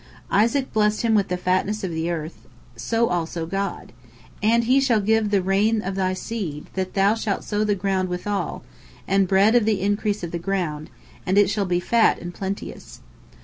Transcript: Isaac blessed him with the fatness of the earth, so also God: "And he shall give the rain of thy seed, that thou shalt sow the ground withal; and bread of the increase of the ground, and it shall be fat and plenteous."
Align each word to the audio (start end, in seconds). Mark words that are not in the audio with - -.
Isaac 0.31 0.73
blessed 0.73 1.03
him 1.03 1.13
with 1.13 1.27
the 1.27 1.37
fatness 1.37 1.83
of 1.83 1.91
the 1.91 2.09
earth, 2.09 2.47
so 2.75 3.09
also 3.09 3.45
God: 3.45 3.93
"And 4.41 4.63
he 4.63 4.79
shall 4.79 4.99
give 4.99 5.29
the 5.29 5.43
rain 5.43 5.79
of 5.83 5.93
thy 5.93 6.13
seed, 6.15 6.65
that 6.73 6.95
thou 6.95 7.13
shalt 7.13 7.43
sow 7.43 7.63
the 7.63 7.75
ground 7.75 8.09
withal; 8.09 8.63
and 9.07 9.27
bread 9.27 9.53
of 9.53 9.65
the 9.65 9.79
increase 9.79 10.23
of 10.23 10.31
the 10.31 10.39
ground, 10.39 10.89
and 11.23 11.37
it 11.37 11.51
shall 11.51 11.65
be 11.67 11.79
fat 11.79 12.17
and 12.17 12.33
plenteous." 12.33 13.01